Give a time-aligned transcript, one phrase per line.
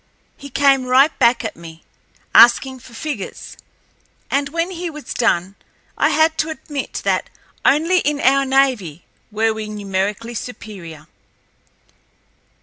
[0.35, 1.83] He came right back at me
[2.33, 3.55] asking for figures,
[4.31, 5.53] and when he was done
[5.95, 7.29] I had to admit that
[7.63, 11.05] only in our navy were we numerically superior.